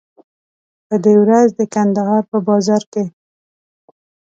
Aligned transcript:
په 0.87 0.95
دې 1.03 1.13
ورځ 1.23 1.47
د 1.59 1.61
کندهار 1.73 2.23
په 2.31 2.37
بازار 2.47 2.83
کې. 2.91 3.03